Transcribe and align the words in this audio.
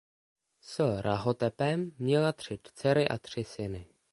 S 0.61 0.79
Rahotepem 1.01 1.91
měla 1.97 2.33
tři 2.33 2.59
dcery 2.63 3.07
a 3.07 3.17
tři 3.17 3.43
syny. 3.43 3.87